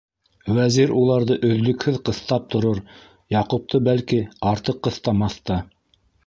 [0.59, 2.81] Вәзир уларҙы өҙлөкһөҙ ҡыҫтап торор,
[3.37, 4.19] Яҡупты, бәлки,
[4.55, 5.61] артыҡ ҡыҫтамаҫ та.